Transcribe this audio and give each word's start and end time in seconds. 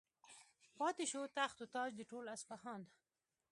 پاتې 0.77 1.05
شو 1.11 1.21
تخت 1.39 1.57
و 1.63 1.67
تاج 1.75 1.91
د 1.97 2.01
ټول 2.11 2.25
اصفهان. 2.35 2.81